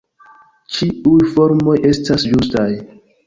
Ĉiuj 0.77 1.19
formoj 1.35 1.77
estas 1.91 2.27
ĝustaj. 2.31 2.69